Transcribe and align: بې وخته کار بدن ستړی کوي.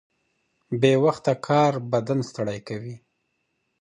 بې 0.79 0.93
وخته 1.03 1.33
کار 1.47 1.73
بدن 1.91 2.19
ستړی 2.29 2.59
کوي. 2.67 2.95